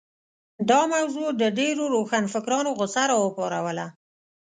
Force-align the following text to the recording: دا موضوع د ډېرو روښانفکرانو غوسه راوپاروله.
دا 0.69 0.81
موضوع 0.93 1.27
د 1.41 1.43
ډېرو 1.59 1.83
روښانفکرانو 1.95 2.69
غوسه 2.77 3.03
راوپاروله. 3.11 3.85